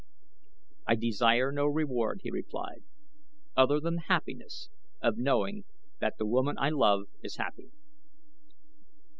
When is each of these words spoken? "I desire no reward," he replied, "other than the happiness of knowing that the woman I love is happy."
"I 0.87 0.95
desire 0.95 1.51
no 1.51 1.67
reward," 1.67 2.21
he 2.23 2.31
replied, 2.31 2.81
"other 3.55 3.79
than 3.79 3.97
the 3.97 4.01
happiness 4.07 4.67
of 4.99 5.19
knowing 5.19 5.63
that 5.99 6.17
the 6.17 6.25
woman 6.25 6.55
I 6.57 6.69
love 6.69 7.03
is 7.21 7.35
happy." 7.35 7.69